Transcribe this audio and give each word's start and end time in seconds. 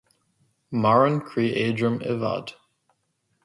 Maireann 0.85 1.21
croí 1.27 1.45
éadrom 1.65 1.97
i 2.15 2.19
bhfad 2.25 2.55